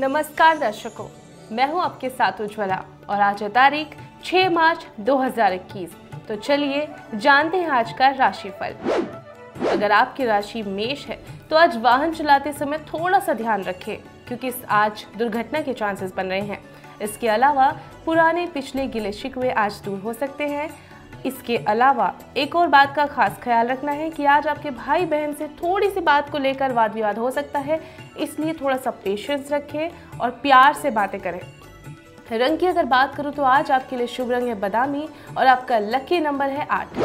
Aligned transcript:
नमस्कार 0.00 0.58
दर्शकों, 0.58 1.06
मैं 1.52 1.66
हूँ 1.68 1.80
आपके 1.82 2.08
साथ 2.08 2.40
उज्ज्वला 2.40 2.76
और 3.08 3.20
आज 3.20 3.42
है 3.42 3.48
तारीख 3.48 3.96
6 4.24 4.48
मार्च 4.50 4.86
2021 5.00 5.88
तो 6.28 6.36
चलिए 6.36 6.86
जानते 7.14 7.56
हैं 7.56 7.68
आज 7.70 7.92
का 7.98 8.08
राशिफल। 8.10 9.68
अगर 9.68 9.92
आपकी 9.92 10.24
राशि 10.24 10.62
मेष 10.62 11.06
है 11.06 11.18
तो 11.50 11.56
आज 11.56 11.76
वाहन 11.76 12.14
चलाते 12.14 12.52
समय 12.52 12.78
थोड़ा 12.86 13.18
सा 13.18 13.34
ध्यान 13.34 13.62
रखें, 13.62 13.96
क्योंकि 14.28 14.52
आज 14.70 15.04
दुर्घटना 15.18 15.60
के 15.60 15.72
चांसेस 15.74 16.14
बन 16.16 16.26
रहे 16.26 16.40
हैं। 16.40 16.60
इसके 17.02 17.28
अलावा 17.28 17.70
पुराने 18.04 18.46
पिछले 18.54 18.86
गिले 18.86 19.12
शिकवे 19.12 19.50
आज 19.52 19.80
दूर 19.84 19.98
हो 20.00 20.12
सकते 20.14 20.48
हैं 20.48 20.68
इसके 21.26 21.56
अलावा 21.58 22.12
एक 22.36 22.54
और 22.56 22.66
बात 22.68 22.94
का 22.96 23.06
खास 23.06 23.38
ख्याल 23.42 23.68
रखना 23.68 23.92
है 23.92 24.08
कि 24.10 24.24
आज 24.26 24.46
आपके 24.48 24.70
भाई 24.72 25.06
बहन 25.06 25.32
से 25.32 25.48
थोड़ी 25.56 25.90
सी 25.90 26.00
बात 26.02 26.30
को 26.30 26.38
लेकर 26.38 26.72
वाद 26.72 26.94
विवाद 26.94 27.18
हो 27.18 27.30
सकता 27.30 27.58
है, 27.58 27.80
इसलिए 28.18 28.52
थोड़ा 28.54 28.76
सा 28.76 28.90
पेशेंस 29.04 29.52
रखें 29.52 30.18
और 30.18 30.30
प्यार 30.42 30.74
से 30.74 30.90
बातें 30.90 31.20
करें। 31.20 31.40
रंग 32.32 32.58
की 32.58 32.66
अगर 32.66 32.84
बात 32.86 33.14
करूँ 33.14 33.32
तो 33.32 33.42
आज 33.44 33.70
आपके 33.70 33.96
लिए 33.96 34.06
शुभ 34.06 34.30
रंग 34.30 34.48
है 34.48 34.54
बदामी 34.60 35.08
और 35.38 35.46
आपका 35.46 35.78
लकी 35.78 36.20
नंबर 36.20 36.48
है 36.48 36.66
आठ। 36.68 36.98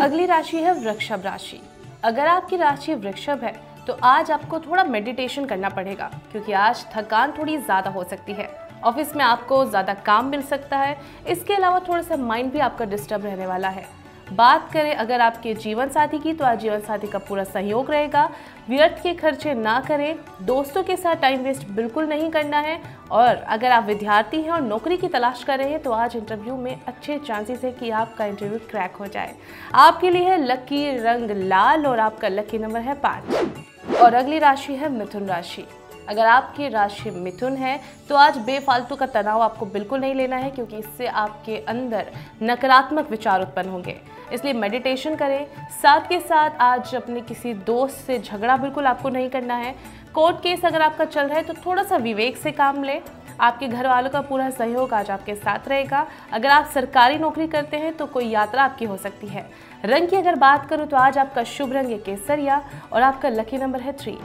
अगली 0.00 0.26
राशि 0.26 0.56
है 0.56 0.72
वृक्षभ 0.80 1.22
राशि। 1.24 1.60
अगर 2.04 2.26
आपकी 2.26 2.56
राशि 2.56 2.94
वृक्षभ 2.96 3.44
है 3.44 3.52
तो 3.86 3.98
आज 4.04 4.30
आपको 4.30 4.58
थोड़ा 4.60 4.84
मेडिटेशन 4.84 5.44
करना 5.44 5.68
पड़ेगा, 5.68 6.10
क्योंकि 6.32 6.52
आज 6.54 6.84
थकान 6.94 7.32
थोड़ी 7.38 7.56
ज़्यादा 7.58 7.90
हो 7.90 8.04
सकती 8.04 8.32
है। 8.32 8.48
ऑफ़िस 8.84 9.14
में 9.16 9.24
आपको 9.24 9.64
ज़्यादा 9.64 9.94
काम 9.96 10.26
मिल 10.26 10.42
सकता 10.44 10.78
है। 10.78 10.96
इसके 11.28 11.54
अलावा 11.54 11.78
थोड़ा 11.88 12.02
सा 12.02 12.16
माइंड 12.16 12.52
भी 12.52 12.58
आपका 12.60 12.84
डिस्टर्ब 12.86 13.24
रहने 13.24 13.46
वाला 13.46 13.68
है। 13.68 13.86
बात 14.28 14.68
करें 14.72 14.94
अगर 14.94 15.20
आपके 15.20 15.52
जीवन 15.54 15.88
साथी 15.88 16.18
की 16.18 16.32
तो 16.32 16.44
आज 16.44 16.58
जीवन 16.60 16.80
साथी 16.80 17.06
का 17.06 17.18
पूरा 17.18 17.44
सहयोग 17.44 17.90
रहेगा। 17.90 18.28
व्यर्थ 18.68 19.02
के 19.02 19.12
खर्चे 19.14 19.54
ना 19.54 19.78
करें। 19.80 20.18
दोस्तों 20.42 20.82
के 20.82 20.96
साथ 20.96 21.16
टाइम 21.16 21.42
वेस्ट 21.42 21.66
बिल्कुल 21.68 22.06
नहीं 22.06 22.30
करना 22.30 22.58
है। 22.58 22.78
और 23.10 23.36
अगर 23.36 23.70
आप 23.70 23.84
विद्यार्थी 23.84 24.40
हैं 24.42 24.50
और 24.50 24.60
नौकरी 24.60 24.96
की 24.96 25.08
तलाश 25.08 25.44
कर 25.44 25.58
रहे 25.58 25.70
हैं 25.70 25.82
तो 25.82 25.92
आज 25.92 26.16
इंटरव्यू 26.16 26.56
में 26.56 26.76
अच्छे 26.78 27.18
चांसेस 27.18 27.64
है 27.64 27.72
कि 27.72 27.90
आपका 27.92 28.26
इंटरव्यू 28.26 28.58
क्रैक 28.70 28.96
हो 28.96 29.06
जाए। 29.06 29.34
आपके 29.76 30.10
लिए 30.10 30.24
है 30.24 30.38
लकी 30.44 30.90
रंग 30.98 31.30
लाल 31.46 31.86
और 31.86 32.00
आपका 32.00 32.28
लकी 32.28 32.58
नंबर 32.58 32.80
है 32.80 32.94
पाँच। 33.00 33.96
और 33.96 34.14
अगली 34.14 34.38
राशि 34.38 34.74
है 34.74 34.88
मिथुन 34.90 35.26
राशि। 35.26 35.66
अगर 36.08 36.26
आपकी 36.26 36.68
राशि 36.68 37.10
मिथुन 37.12 37.56
है 37.56 37.78
तो 38.08 38.16
आज 38.16 38.36
बेफालतू 38.40 38.96
का 38.96 39.06
तनाव 39.08 39.42
आपको 39.42 39.66
बिल्कुल 39.68 40.00
नहीं 40.00 40.14
लेना 40.14 40.36
है, 40.36 40.50
क्योंकि 40.50 40.76
इससे 40.76 41.06
आपके 41.06 41.56
अंदर 41.68 42.06
नकारात्मक 42.42 43.10
विचार 43.10 43.42
उत्पन्न 43.42 43.68
होंगे। 43.68 43.96
इसलिए 44.32 44.52
मेडिटेशन 44.54 45.14
करें। 45.16 45.46
साथ 45.82 46.08
के 46.08 46.18
साथ 46.20 46.56
आज 46.62 46.94
अपने 46.94 47.20
किसी 47.22 47.54
दोस्त 47.66 47.96
से 47.96 48.18
झगड़ा 48.18 48.56
बिल्कुल 48.56 48.86
आपको 48.86 49.08
नहीं 49.08 49.28
करना 49.30 49.54
है। 49.56 49.74
कोर्ट 50.14 50.42
केस 50.42 50.64
अगर 50.64 50.82
आपका 50.82 51.04
चल 51.04 51.26
रहा 51.26 51.38
है 51.38 51.44
तो 51.44 51.54
थोड़ा 51.66 51.82
सा 51.82 51.96
विवेक 51.98 52.36
से 52.36 52.52
काम 52.52 52.82
लें। 52.84 53.00
आपके 53.40 53.66
घर 53.68 53.86
वालों 53.86 54.10
का 54.10 54.20
पूरा 54.20 54.48
सहयोग 54.50 54.94
आज 54.94 55.10
आपके 55.10 55.34
साथ 55.34 55.68
रहेगा। 55.68 56.06
अगर 56.32 56.48
आप 56.50 56.70
सरकारी 56.74 57.18
नौकरी 57.18 57.46
करते 57.48 57.76
हैं 57.76 57.96
तो 57.96 58.06
कोई 58.06 58.28
यात्रा 58.28 58.62
आपकी 58.62 58.84
हो 58.84 58.96
सकती 58.96 59.26
है। 59.26 59.48
रंग 59.84 60.08
की 60.08 60.16
अगर 60.16 60.34
बात 60.36 60.68
करूँ 60.70 60.86
तो 60.86 60.96
आज 60.96 61.18
आपका 61.18 61.44
शुभ 61.46 61.72
रंग 61.72 61.90
है 61.90 61.98
केसरिया 62.00 62.62
और 62.92 63.02
आपका 63.02 63.28
लकी 63.30 63.58
नंबर 63.58 63.80
है 63.80 63.92
थ्री 63.92 64.18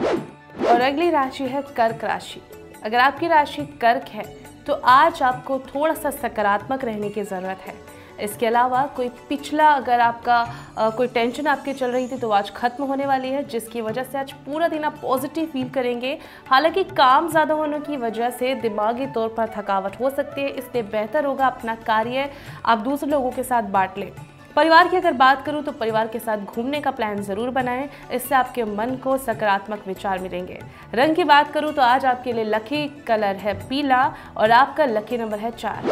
और 0.56 0.82
अगली 0.82 1.10
राशि 1.10 1.44
है 1.46 1.62
कर्क 1.76 2.04
राशि। 2.04 2.42
अगर 2.86 3.00
आपकी 3.00 3.28
राशि 3.28 3.66
कर्क 3.82 4.10
है 4.10 4.24
तो 4.68 4.74
आज 4.74 5.22
आपको 5.24 5.60
थोड़ा 5.68 5.94
सा 5.94 6.10
सकारात्मक 6.12 6.84
रहने 6.86 7.10
की 7.10 7.24
ज़रूरत 7.24 7.62
है। 7.68 7.76
इसके 8.22 8.46
अलावा 8.46 8.86
कोई 8.96 9.08
पिछला 9.30 9.68
अगर 9.70 10.00
आपका 10.00 10.36
आ, 10.78 10.90
कोई 10.90 11.08
टेंशन 11.08 11.48
आपकी 11.48 11.74
चल 11.74 11.92
रही 11.92 12.08
थी 12.08 12.18
तो 12.18 12.30
आज 12.32 12.52
खत्म 12.52 12.84
होने 12.84 13.06
वाली 13.06 13.30
है 13.30 13.44
जिसकी 13.46 13.82
वजह 13.82 14.04
से 14.04 14.18
आज 14.18 14.32
पूरा 14.46 14.68
दिन 14.68 14.84
आप 14.84 14.98
पॉजिटिव 15.02 15.46
फील 15.46 15.70
करेंगे। 15.70 16.18
हालाँकि 16.48 16.84
काम 16.84 17.30
ज़्यादा 17.30 17.54
होने 17.54 17.80
की 17.80 17.98
वजह 17.98 18.30
से 18.32 18.54
दिमागी 18.58 19.08
तौर 19.14 19.34
पर 19.38 19.50
थकावट 19.58 20.00
हो 20.00 20.10
सकती 20.10 20.42
है 20.42 20.50
इसलिए 20.50 20.84
बेहतर 20.84 21.26
होगा 21.26 21.48
अपना 21.48 21.76
कार्य 21.88 22.30
आप 22.66 22.78
दूसरे 22.80 23.10
लोगों 23.12 23.32
के 23.32 23.44
साथ 23.44 23.64
बांट 23.72 23.98
लें। 23.98 24.12
परिवार 24.56 24.88
की 24.88 24.98
अगर 24.98 25.14
बात 25.14 25.46
करूँ 25.46 25.62
तो 25.64 25.72
परिवार 25.72 26.08
के 26.08 26.20
साथ 26.20 26.38
घूमने 26.46 26.82
का 26.82 26.92
प्लान 26.92 27.22
ज़रूर 27.24 27.50
बनाएँ। 27.50 27.88
इससे 28.14 28.36
आपके 28.36 28.64
मन 28.66 28.96
को 29.04 29.18
सकारात्मक 29.20 29.88
विचार 29.88 30.20
मिलेंगे। 30.20 30.60
रंग 30.94 31.16
की 31.16 31.24
बात 31.24 31.52
करूँ 31.54 31.74
तो 31.74 31.82
आज 31.82 32.06
आपके 32.06 32.34
लिए 32.34 32.44
लकी 32.46 32.88
कलर 33.08 33.36
है 33.36 33.54
पीला 33.70 34.06
और 34.38 34.52
आपका 34.54 34.86
लकी 34.86 35.18
नंबर 35.18 35.40
है 35.40 35.52
चार। 35.52 35.90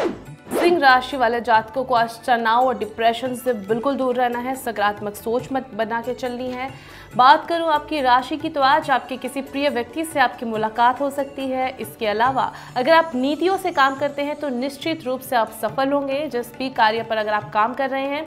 सिंह 0.52 0.80
राशि 0.80 1.18
वाले 1.18 1.40
जातकों 1.42 1.84
को 1.84 1.96
आज 1.96 2.20
तनाव 2.26 2.68
और 2.68 2.78
डिप्रेशन 2.78 3.36
से 3.36 3.54
बिल्कुल 3.68 3.96
दूर 3.96 4.16
रहना 4.16 4.40
है। 4.40 4.56
सकारात्मक 4.56 5.16
सोच 5.16 5.48
मत 5.52 5.70
बना 5.76 6.02
के 6.02 6.14
चलनी 6.14 6.50
है। 6.52 6.70
बात 7.16 7.48
करूँ 7.48 7.70
आपकी 7.70 8.02
राशि 8.02 8.38
की 8.38 8.50
तो 8.50 8.62
आज 8.62 8.90
आपके 8.92 9.18
किसी 9.18 9.42
प्रिय 9.42 9.70
व्यक्ति 9.70 10.06
से 10.06 10.20
आपकी 10.20 10.46
मुलाकात 10.46 11.02
हो 11.02 11.10
सकती 11.10 11.48
है। 11.48 11.70
इसके 11.80 12.08
अलावा, 12.08 12.52
अगर 12.78 12.94
आप 12.94 13.12
नीतियों 13.16 13.58
से 13.58 13.72
काम 13.72 13.96
करते 13.96 14.22
हैं 14.22 14.36
तो 14.36 14.50
निश्चित 14.50 15.04
रूप 15.04 15.22
से 15.22 15.36
आप 15.36 15.52
सफल 15.62 15.92
होंगे। 15.92 16.26
जिस 16.28 16.56
भी 16.58 16.70
कार्य 16.72 17.04
पर 17.04 17.18
अगर 17.18 17.34
आप 17.34 17.52
काम 17.54 17.74
कर 17.74 17.90
रहे 17.90 18.08
हैं। 18.08 18.26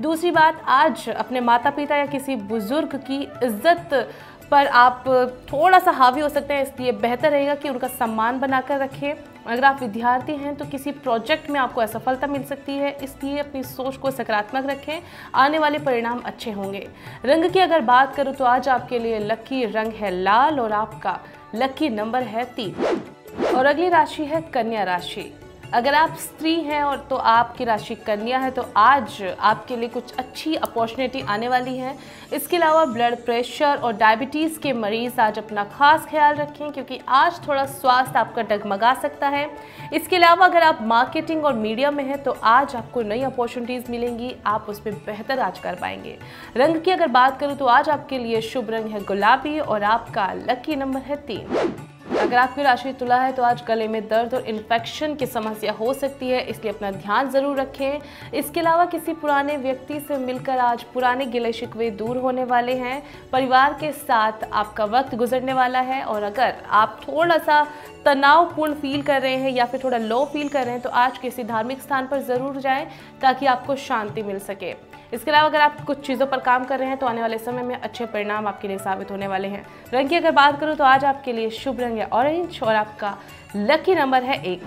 दूसरी 0.00 0.30
बात, 0.30 0.62
आज 0.68 1.08
अपने 1.08 1.40
माता 1.40 1.70
पिता 1.70 1.96
या 1.96 2.06
किसी 2.06 2.36
बुज़ुर्ग 2.36 2.94
की 3.00 3.22
इज़्ज़त 3.22 4.08
पर 4.54 4.66
आप 4.68 5.04
थोड़ा 5.52 5.78
सा 5.78 5.90
हावी 5.90 6.20
हो 6.20 6.28
सकते 6.28 6.54
हैं, 6.54 6.62
इसलिए 6.62 6.92
बेहतर 6.94 7.30
रहेगा 7.30 7.54
कि 7.54 7.68
उनका 7.68 7.88
सम्मान 7.90 8.38
बनाकर 8.40 8.78
रखें। 8.78 9.14
अगर 9.46 9.64
आप 9.64 9.80
विद्यार्थी 9.80 10.32
हैं 10.34 10.54
तो 10.56 10.64
किसी 10.64 10.90
प्रोजेक्ट 10.92 11.50
में 11.50 11.58
आपको 11.60 11.80
असफलता 11.80 12.26
मिल 12.26 12.44
सकती 12.44 12.76
है, 12.76 12.90
इसलिए 13.02 13.38
अपनी 13.38 13.62
सोच 13.64 13.96
को 13.96 14.10
सकारात्मक 14.10 14.66
रखें। 14.66 15.00
आने 15.34 15.58
वाले 15.58 15.78
परिणाम 15.80 16.20
अच्छे 16.24 16.50
होंगे। 16.50 16.86
रंग 17.24 17.50
की 17.50 17.60
अगर 17.60 17.80
बात 17.82 18.14
करूँ 18.16 18.34
तो 18.34 18.44
आज 18.44 18.68
आपके 18.68 18.98
लिए 18.98 19.18
लकी 19.20 19.64
रंग 19.66 19.92
है 19.92 20.10
लाल 20.12 20.60
और 20.60 20.72
आपका 20.72 21.18
लकी 21.54 21.88
नंबर 21.90 22.22
है 22.24 22.44
तीन। 22.56 23.54
और 23.56 23.66
अगली 23.66 23.88
राशि 23.88 24.24
है 24.24 24.40
कन्या 24.54 24.84
राशि। 24.84 25.32
अगर 25.72 25.94
आप 25.94 26.16
स्त्री 26.16 26.54
हैं 26.54 26.82
और 26.82 26.96
तो 27.10 27.16
आपकी 27.16 27.64
राशि 27.64 27.94
कन्या 27.96 28.38
है 28.38 28.50
तो 28.50 28.64
आज 28.76 29.22
आपके 29.40 29.76
लिए 29.76 29.88
कुछ 29.88 30.12
अच्छी 30.18 30.54
अपॉर्चुनिटी 30.56 31.20
आने 31.22 31.48
वाली 31.48 31.76
है। 31.78 31.94
इसके 32.32 32.56
अलावा 32.56 32.84
ब्लड 32.84 33.16
प्रेशर 33.24 33.76
और 33.76 33.92
डायबिटीज़ 33.92 34.58
के 34.58 34.72
मरीज़ 34.72 35.20
आज 35.20 35.38
अपना 35.38 35.64
खास 35.68 36.06
ख्याल 36.10 36.34
रखें, 36.34 36.70
क्योंकि 36.72 37.00
आज 37.08 37.40
थोड़ा 37.48 37.64
स्वास्थ्य 37.66 38.18
आपका 38.18 38.42
डगमगा 38.44 38.92
सकता 38.94 39.28
है। 39.28 39.48
इसके 39.92 40.16
अलावा 40.16 40.46
अगर 40.46 40.62
आप 40.62 40.82
मार्केटिंग 40.82 41.44
और 41.44 41.52
मीडिया 41.54 41.90
में 41.90 42.04
हैं 42.04 42.22
तो 42.22 42.36
आज 42.44 42.76
आपको 42.76 43.02
नई 43.02 43.22
अपॉर्चुनिटीज़ 43.22 43.90
मिलेंगी। 43.90 44.34
आप 44.46 44.66
उस 44.68 44.80
पर 44.80 44.92
बेहतर 45.06 45.38
आज 45.38 45.58
कर 45.58 45.74
पाएँगे। 45.74 46.18
रंग 46.56 46.80
की 46.82 46.90
अगर 46.90 47.08
बात 47.08 47.40
करूँ 47.40 47.56
तो 47.56 47.66
आज 47.66 47.88
आपके 47.88 48.18
लिए 48.18 48.40
शुभ 48.42 48.70
रंग 48.70 48.92
है 48.92 49.04
गुलाबी 49.04 49.58
और 49.58 49.82
आपका 49.84 50.32
लकी 50.40 50.76
नंबर 50.76 51.00
है 51.00 51.16
तीन। 51.16 51.83
अगर 52.14 52.36
आपकी 52.36 52.62
राशि 52.62 52.92
तुला 52.92 53.16
है 53.16 53.32
तो 53.32 53.42
आज 53.42 53.62
गले 53.68 53.86
में 53.88 54.00
दर्द 54.08 54.34
और 54.34 54.44
इन्फेक्शन 54.48 55.14
की 55.14 55.26
समस्या 55.26 55.72
हो 55.72 55.92
सकती 55.94 56.28
है, 56.28 56.40
इसलिए 56.42 56.72
अपना 56.72 56.90
ध्यान 56.92 57.30
ज़रूर 57.30 57.56
रखें। 57.56 58.00
इसके 58.34 58.60
अलावा 58.60 58.84
किसी 58.86 59.12
पुराने 59.14 59.56
व्यक्ति 59.56 59.98
से 60.00 60.16
मिलकर 60.18 60.58
आज 60.60 60.82
पुराने 60.94 61.26
गिले 61.26 61.52
शिकवे 61.52 61.90
दूर 61.92 62.16
होने 62.18 62.44
वाले 62.44 62.74
हैं। 62.76 63.02
परिवार 63.32 63.76
के 63.80 63.92
साथ 63.92 64.44
आपका 64.44 64.84
वक्त 64.86 65.14
गुजरने 65.14 65.52
वाला 65.52 65.80
है 65.82 66.02
और 66.04 66.22
अगर 66.22 66.54
आप 66.72 67.00
थोड़ा 67.02 67.38
सा 67.38 67.62
तनावपूर्ण 68.04 68.74
फील 68.74 69.02
कर 69.02 69.22
रहे 69.22 69.36
हैं 69.36 69.50
या 69.50 69.64
फिर 69.64 69.80
थोड़ा 69.84 69.98
लो 69.98 70.24
फील 70.32 70.48
कर 70.48 70.64
रहे 70.64 70.74
हैं 70.74 70.82
तो 70.82 70.90
आज 70.90 71.18
किसी 71.18 71.44
धार्मिक 71.44 71.82
स्थान 71.82 72.06
पर 72.06 72.20
ज़रूर 72.22 72.60
जाएँ 72.60 72.86
ताकि 73.22 73.46
आपको 73.46 73.76
शांति 73.78 74.22
मिल 74.22 74.38
सके। 74.40 74.72
इसके 75.12 75.30
अलावा 75.30 75.48
अगर 75.48 75.60
आप 75.60 75.80
कुछ 75.80 76.06
चीज़ों 76.06 76.26
पर 76.26 76.40
काम 76.40 76.64
कर 76.64 76.78
रहे 76.78 76.88
हैं 76.88 76.98
तो 76.98 77.06
आने 77.06 77.20
वाले 77.20 77.38
समय 77.38 77.62
में 77.62 77.74
अच्छे 77.76 78.06
परिणाम 78.06 78.46
आपके 78.46 78.68
लिए 78.68 78.78
साबित 78.78 79.10
होने 79.10 79.26
वाले 79.26 79.48
हैं। 79.48 79.64
रंग 79.94 80.08
की 80.08 80.16
अगर 80.16 80.30
बात 80.32 80.60
करूँ 80.60 80.76
तो 80.76 80.84
आज 80.84 81.04
आपके 81.04 81.32
लिए 81.32 81.50
शुभ 81.52 81.80
रंग 81.80 81.98
है 81.98 82.08
ऑरेंज 82.12 82.60
और 82.62 82.74
आपका 82.74 83.16
लकी 83.56 83.94
नंबर 83.94 84.22
है 84.22 84.42
एक। 84.44 84.62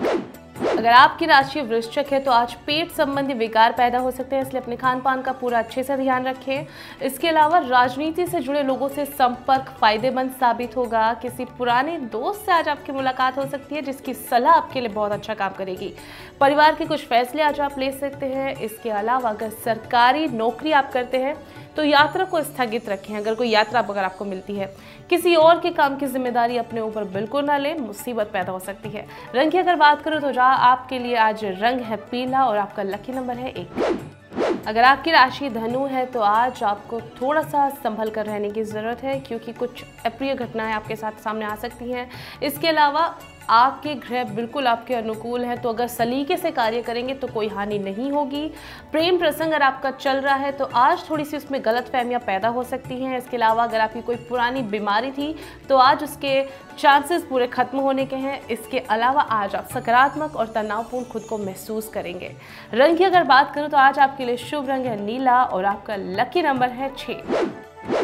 अगर 0.78 0.90
आपकी 0.90 1.26
राशि 1.26 1.60
वृश्चिक 1.60 2.12
है 2.12 2.18
तो 2.20 2.30
आज 2.30 2.52
पेट 2.66 2.90
संबंधी 2.92 3.34
विकार 3.34 3.72
पैदा 3.72 3.98
हो 3.98 4.10
सकते 4.10 4.36
हैं, 4.36 4.42
इसलिए 4.42 4.60
अपने 4.62 4.76
खान 4.76 5.00
पान 5.00 5.22
का 5.22 5.32
पूरा 5.32 5.58
अच्छे 5.58 5.82
से 5.82 5.96
ध्यान 5.96 6.26
रखें। 6.26 6.66
इसके 7.02 7.28
अलावा 7.28 7.58
राजनीति 7.60 8.26
से 8.26 8.40
जुड़े 8.40 8.62
लोगों 8.62 8.88
से 8.88 9.04
संपर्क 9.06 9.74
फ़ायदेमंद 9.80 10.30
साबित 10.40 10.76
होगा। 10.76 11.12
किसी 11.22 11.44
पुराने 11.58 11.96
दोस्त 12.12 12.46
से 12.46 12.52
आज 12.52 12.68
आपकी 12.68 12.92
मुलाकात 12.92 13.38
हो 13.38 13.46
सकती 13.46 13.74
है, 13.74 13.82
जिसकी 13.82 14.14
सलाह 14.14 14.52
आपके 14.52 14.80
लिए 14.80 14.88
बहुत 14.90 15.12
अच्छा 15.12 15.34
काम 15.34 15.52
करेगी। 15.58 15.92
परिवार 16.40 16.74
के 16.74 16.84
कुछ 16.84 17.06
फैसले 17.06 17.42
आज 17.42 17.60
आप 17.60 17.78
ले 17.78 17.90
सकते 17.92 18.26
हैं। 18.26 18.54
इसके 18.56 18.90
अलावा 18.92 19.30
अगर 19.30 19.50
सरकारी 19.64 20.26
नौकरी 20.28 20.72
आप 20.72 20.92
करते 20.92 21.18
हैं 21.18 21.36
तो 21.76 21.84
यात्रा 21.84 22.24
को 22.24 22.42
स्थगित 22.42 22.88
रखें। 22.88 23.16
अगर 23.16 23.34
कोई 23.34 23.48
यात्रा 23.48 23.80
अगर 23.80 24.04
आपको 24.04 24.24
मिलती 24.24 24.54
है, 24.54 24.66
किसी 25.10 25.34
और 25.36 25.60
के 25.60 25.70
काम 25.72 25.96
की 25.96 26.06
ज़िम्मेदारी 26.06 26.56
अपने 26.58 26.80
ऊपर 26.80 27.04
बिल्कुल 27.06 27.44
ना 27.44 27.56
लें, 27.58 27.78
मुसीबत 27.78 28.30
पैदा 28.32 28.52
हो 28.52 28.58
सकती 28.60 28.88
है। 28.88 29.06
रंग 29.34 29.52
की 29.52 29.58
अगर 29.58 29.76
बात 29.76 30.02
करूँ 30.02 30.20
तो 30.20 30.32
जहाँ 30.32 30.56
आपके 30.70 30.98
लिए 30.98 31.16
आज 31.18 31.44
रंग 31.44 31.80
है 31.80 31.96
पीला 32.10 32.44
और 32.44 32.58
आपका 32.58 32.82
लकी 32.84 33.12
नंबर 33.12 33.36
है 33.36 33.52
एक। 33.52 34.66
अगर 34.66 34.84
आपकी 34.84 35.10
राशि 35.10 35.48
धनु 35.50 35.84
है 35.86 36.04
तो 36.06 36.20
आज 36.20 36.62
आपको 36.64 37.00
थोड़ा 37.00 37.42
सा 37.42 37.68
संभल 37.74 38.10
कर 38.10 38.26
रहने 38.26 38.50
की 38.50 38.62
ज़रूरत 38.64 39.02
है, 39.02 39.18
क्योंकि 39.20 39.52
कुछ 39.54 39.82
अप्रिय 40.06 40.34
घटनाएँ 40.34 40.72
आपके 40.72 40.96
साथ 40.96 41.22
सामने 41.24 41.44
आ 41.44 41.54
सकती 41.56 41.90
हैं। 41.92 42.08
इसके 42.42 42.68
अलावा 42.68 43.06
आपके 43.50 43.94
ग्रह 43.96 44.24
बिल्कुल 44.26 44.66
आपके 44.66 44.94
अनुकूल 44.94 45.44
हैं 45.44 45.60
तो 45.62 45.68
अगर 45.68 45.86
सलीके 45.88 46.36
से 46.36 46.50
कार्य 46.50 46.82
करेंगे 46.82 47.14
तो 47.14 47.26
कोई 47.26 47.48
हानि 47.48 47.78
नहीं 47.78 48.10
होगी। 48.12 48.46
प्रेम 48.92 49.18
प्रसंग 49.18 49.46
अगर 49.46 49.62
आपका 49.62 49.90
चल 49.90 50.16
रहा 50.16 50.34
है 50.34 50.52
तो 50.52 50.64
आज 50.76 51.08
थोड़ी 51.10 51.24
सी 51.24 51.36
उसमें 51.36 51.60
गलत 51.64 51.88
फहमियाँ 51.92 52.20
पैदा 52.20 52.48
हो 52.48 52.62
सकती 52.64 52.94
हैं। 52.94 53.18
इसके 53.18 53.36
अलावा 53.36 53.64
अगर 53.64 53.80
आपकी 53.80 54.02
कोई 54.02 54.16
पुरानी 54.28 54.62
बीमारी 54.64 55.10
थी 55.10 55.34
तो 55.68 55.76
आज 55.76 56.02
उसके 56.04 56.42
चांसेस 56.78 57.24
पूरे 57.24 57.46
खत्म 57.48 57.78
होने 57.78 58.06
के 58.06 58.16
हैं। 58.16 58.40
इसके 58.48 58.78
अलावा 58.80 59.22
आज 59.22 59.54
आप 59.54 59.68
सकारात्मक 59.68 60.36
और 60.36 60.52
तनावपूर्ण 60.54 61.04
खुद 61.04 61.22
को 61.22 61.38
महसूस 61.38 61.88
करेंगे। 61.88 62.34
रंग 62.74 62.98
की 62.98 63.04
अगर 63.04 63.24
बात 63.24 63.54
करूँ 63.54 63.68
तो 63.68 63.76
आज 63.76 63.98
आपके 63.98 64.24
लिए 64.24 64.36
शुभ 64.38 64.68
रंग 64.70 64.86
है 64.86 65.00
नीला 65.04 65.42
और 65.42 65.64
आपका 65.64 65.96
लकी 65.96 66.42
नंबर 66.42 66.68
है 66.70 66.92
छः 66.96 67.57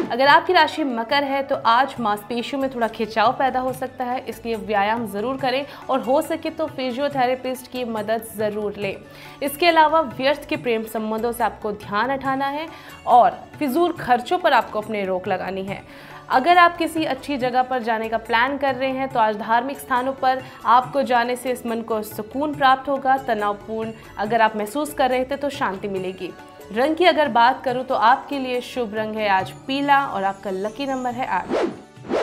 अगर 0.05 0.27
आपकी 0.27 0.53
राशि 0.53 0.83
मकर 0.83 1.23
है 1.23 1.41
तो 1.43 1.55
आज 1.57 1.95
मांसपेशियों 1.99 2.61
में 2.61 2.69
थोड़ा 2.73 2.87
खिंचाव 2.87 3.31
पैदा 3.33 3.59
हो 3.59 3.71
सकता 3.73 4.03
है, 4.03 4.19
इसलिए 4.29 4.55
व्यायाम 4.57 5.05
ज़रूर 5.07 5.37
करें 5.37 5.65
और 5.89 6.01
हो 6.01 6.21
सके 6.21 6.49
तो 6.49 6.67
फिजियोथेरेपिस्ट 6.67 7.71
की 7.71 7.83
मदद 7.85 8.27
ज़रूर 8.37 8.75
लें। 8.77 8.95
इसके 9.43 9.67
अलावा 9.67 10.01
व्यर्थ 10.01 10.47
के 10.49 10.57
प्रेम 10.57 10.83
संबंधों 10.85 11.31
से 11.31 11.43
आपको 11.43 11.71
ध्यान 11.73 12.11
हटाना 12.11 12.47
है 12.47 12.67
और 13.07 13.39
फिजूल 13.59 13.93
खर्चों 13.95 14.37
पर 14.37 14.53
आपको 14.53 14.81
अपने 14.81 15.03
रोक 15.05 15.27
लगानी 15.27 15.63
है। 15.63 15.81
अगर 16.29 16.57
आप 16.57 16.77
किसी 16.77 17.03
अच्छी 17.05 17.37
जगह 17.37 17.63
पर 17.63 17.83
जाने 17.83 18.09
का 18.09 18.17
प्लान 18.19 18.57
कर 18.57 18.75
रहे 18.75 18.91
हैं 18.91 19.09
तो 19.09 19.19
आज 19.19 19.37
धार्मिक 19.37 19.79
स्थानों 19.79 20.13
पर 20.13 20.41
आपको 20.67 21.01
जाने 21.03 21.35
से 21.35 21.51
इस 21.51 21.65
मन 21.65 21.81
को 21.81 22.01
सुकून 22.03 22.53
प्राप्त 22.53 22.89
होगा, 22.89 23.17
तनावपूर्ण 23.17 23.91
अगर 24.17 24.41
आप 24.41 24.55
महसूस 24.57 24.93
कर 24.93 25.09
रहे 25.09 25.25
थे 25.25 25.35
तो 25.35 25.49
शांति 25.51 25.87
मिलेगी। 25.89 26.31
रंग 26.71 26.95
की 26.95 27.05
अगर 27.05 27.27
बात 27.27 27.63
करूँ 27.63 27.83
तो 27.83 27.95
आपके 27.95 28.39
लिए 28.39 28.61
शुभ 28.61 28.93
रंग 28.95 29.15
है 29.15 29.27
आज 29.29 29.51
पीला 29.67 29.99
और 30.05 30.23
आपका 30.23 30.51
लकी 30.51 30.85
नंबर 30.85 31.11
है 31.11 31.27
आठ। 31.27 31.47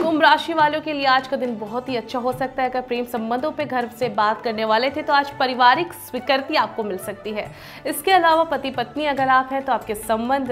कुंभ 0.02 0.22
राशि 0.22 0.52
वालों 0.52 0.80
के 0.80 0.92
लिए 0.92 1.04
आज 1.06 1.26
का 1.28 1.36
दिन 1.36 1.54
बहुत 1.58 1.88
ही 1.88 1.96
अच्छा 1.96 2.18
हो 2.18 2.32
सकता 2.32 2.62
है। 2.62 2.70
अगर 2.70 2.80
प्रेम 2.82 3.04
संबंधों 3.06 3.50
पे 3.52 3.64
घर 3.64 3.88
से 3.98 4.08
बात 4.10 4.40
करने 4.42 4.64
वाले 4.64 4.88
थे 4.90 5.02
तो 5.02 5.12
आज 5.12 5.30
पारिवारिक 5.38 5.92
स्वीकृति 6.08 6.54
आपको 6.56 6.84
मिल 6.84 6.96
सकती 7.00 7.32
है। 7.32 7.46
इसके 7.86 8.12
अलावा 8.12 8.44
पति 8.46 8.70
पत्नी 8.70 9.06
अगर 9.06 9.28
आप 9.28 9.52
हैं 9.52 9.62
तो 9.64 9.72
आपके 9.72 9.94
संबंध 9.94 10.50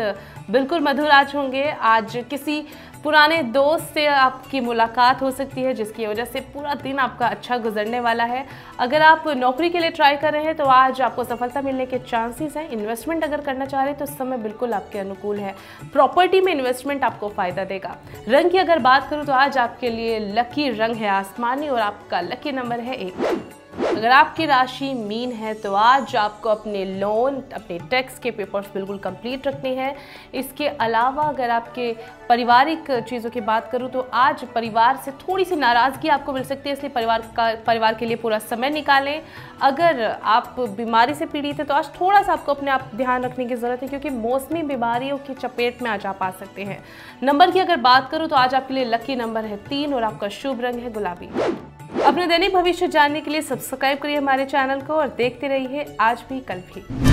बिल्कुल 0.50 0.81
मधुर 0.81 1.11
आज 1.11 1.35
होंगे। 1.37 1.64
आज 1.73 2.17
किसी 2.31 2.64
पुराने 3.05 3.43
दोस्त 3.44 3.94
से 3.94 4.06
आपकी 4.06 4.61
मुलाकात 4.61 5.20
हो 5.23 5.31
सकती 5.31 5.62
है, 5.62 5.73
जिसकी 5.75 6.06
वजह 6.06 6.25
से 6.25 6.41
पूरा 6.55 6.75
दिन 6.75 6.99
आपका 6.99 7.26
अच्छा 7.26 7.56
गुजरने 7.58 8.00
वाला 8.00 8.25
है। 8.25 8.44
अगर 8.79 9.03
आप 9.03 9.29
नौकरी 9.29 9.70
के 9.70 9.79
लिए 9.79 9.91
ट्राई 9.91 10.17
कर 10.17 10.32
रहे 10.32 10.44
हैं 10.44 10.55
तो 10.56 10.64
आज 10.67 11.00
आपको 11.00 11.25
सफलता 11.25 11.62
मिलने 11.62 11.87
के 11.87 11.99
चांसेस 12.00 12.56
हैं। 12.56 12.69
इन्वेस्टमेंट 12.70 13.25
अगर 13.25 13.41
करना 13.41 13.67
चाह 13.67 13.82
रहे 13.82 13.91
हैं 13.91 13.99
तो 13.99 14.05
इस 14.05 14.17
समय 14.19 14.38
बिल्कुल 14.38 14.73
आपके 14.75 14.99
अनुकूल 14.99 15.38
है। 15.38 15.55
प्रॉपर्टी 15.93 16.41
में 16.41 16.53
इन्वेस्टमेंट 16.53 17.05
आपको 17.05 17.29
फ़ायदा 17.31 17.64
देगा। 17.64 17.96
रंग 18.29 18.50
की 18.50 18.58
अगर 18.58 18.79
बात 18.81 19.08
करूँ 19.11 19.25
तो 19.25 19.32
आज 19.40 19.56
आपके 19.58 19.90
लिए 19.90 20.19
लकी 20.34 20.69
रंग 20.70 20.96
है 20.96 21.08
आसमानी 21.08 21.69
और 21.69 21.78
आपका 21.81 22.20
लकी 22.20 22.52
नंबर 22.52 22.81
है 22.81 22.94
एक। 22.96 23.14
अगर 23.72 24.11
आपकी 24.11 24.46
राशि 24.46 24.93
मीन 24.94 25.32
है 25.32 25.52
तो 25.55 25.72
आज 25.75 26.14
आपको 26.17 26.49
अपने 26.49 26.84
लोन 26.84 27.34
अपने 27.55 27.78
टैक्स 27.90 28.19
के 28.19 28.31
पेपर्स 28.31 28.67
बिल्कुल 28.75 28.99
कंप्लीट 28.99 29.46
रखने 29.46 29.75
हैं। 29.75 29.94
इसके 30.34 30.69
अलावा 30.69 31.22
अगर 31.25 31.50
आपके 31.50 31.93
पारिवारिक 32.28 32.90
चीज़ों 33.08 33.31
की 33.31 33.40
बात 33.40 33.70
करूँ 33.72 33.90
तो 33.90 34.00
आज 34.14 34.44
परिवार 34.55 34.96
से 34.96 35.11
थोड़ी 35.19 35.44
सी 35.44 35.56
नाराज़गी 35.56 36.08
आपको 36.08 36.32
मिल 36.32 36.44
सकती 36.44 36.69
है, 36.69 36.75
इसलिए 36.75 36.93
परिवार 36.93 37.22
का, 37.37 37.55
परिवार 37.67 37.94
के 37.94 38.06
लिए 38.06 38.17
पूरा 38.17 38.38
समय 38.40 38.70
निकालें। 38.70 39.20
अगर 39.62 40.02
आप 40.25 40.55
बीमारी 40.61 41.14
से 41.14 41.26
पीड़ित 41.26 41.56
हैं 41.56 41.67
तो 41.67 41.75
आज 41.75 41.90
थोड़ा 42.00 42.22
सा 42.22 42.32
आपको 42.32 42.55
अपने 42.55 42.70
आप 42.70 42.90
ध्यान 42.94 43.25
रखने 43.25 43.44
की 43.44 43.55
ज़रूरत 43.55 43.82
है, 43.82 43.88
क्योंकि 43.88 44.11
मौसमी 44.11 44.62
बीमारियों 44.64 45.19
की 45.19 45.34
चपेट 45.34 45.82
में 45.82 45.90
आज 45.90 46.06
आप 46.06 46.22
आ 46.22 46.31
सकते 46.32 46.64
हैं। 46.64 46.82
नंबर 47.22 47.50
की 47.50 47.61
अगर 47.61 47.76
बात 47.81 48.11
करूँ 48.11 48.28
तो 48.28 48.37
आज 48.37 48.55
आपके 48.55 48.75
लिए 48.75 48.84
लकी 48.87 49.17
नंबर 49.17 49.44
है 49.44 49.56
तीन 49.69 49.94
और 49.94 50.05
आपका 50.05 50.28
शुभ 50.31 50.61
रंग 50.61 50.82
है 50.82 50.93
गुलाबी। 50.93 51.31
अपने 51.98 52.26
दैनिक 52.26 52.54
भविष्य 52.54 52.88
जानने 52.88 53.20
के 53.20 53.31
लिए 53.31 53.42
सब्सक्राइब 53.42 53.98
करिए 53.98 54.16
हमारे 54.16 54.44
चैनल 54.46 54.81
को 54.87 54.94
और 54.94 55.08
देखते 55.16 55.48
रहिए 55.48 55.87
आज 56.00 56.25
भी 56.28 56.40
कल 56.40 56.62
भी। 56.69 57.09